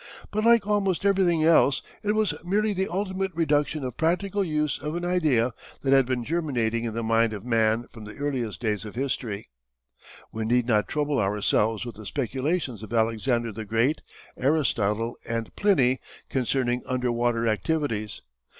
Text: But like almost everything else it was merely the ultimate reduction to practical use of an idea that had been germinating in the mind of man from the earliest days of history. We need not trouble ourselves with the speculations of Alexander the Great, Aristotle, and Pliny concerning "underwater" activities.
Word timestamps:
But 0.31 0.43
like 0.43 0.65
almost 0.65 1.05
everything 1.05 1.43
else 1.43 1.83
it 2.01 2.13
was 2.13 2.33
merely 2.43 2.73
the 2.73 2.87
ultimate 2.87 3.31
reduction 3.35 3.83
to 3.83 3.91
practical 3.91 4.43
use 4.43 4.79
of 4.79 4.95
an 4.95 5.05
idea 5.05 5.53
that 5.83 5.93
had 5.93 6.07
been 6.07 6.23
germinating 6.23 6.85
in 6.85 6.95
the 6.95 7.03
mind 7.03 7.33
of 7.33 7.45
man 7.45 7.85
from 7.93 8.05
the 8.05 8.15
earliest 8.17 8.59
days 8.59 8.83
of 8.83 8.95
history. 8.95 9.49
We 10.31 10.43
need 10.43 10.65
not 10.65 10.87
trouble 10.87 11.19
ourselves 11.19 11.85
with 11.85 11.97
the 11.97 12.07
speculations 12.07 12.81
of 12.81 12.91
Alexander 12.91 13.51
the 13.51 13.63
Great, 13.63 14.01
Aristotle, 14.39 15.17
and 15.23 15.55
Pliny 15.55 15.99
concerning 16.29 16.81
"underwater" 16.87 17.47
activities. 17.47 18.23